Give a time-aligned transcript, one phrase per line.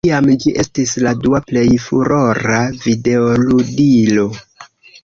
[0.07, 4.29] Iam ĝi estis la dua plej furora videoludilo.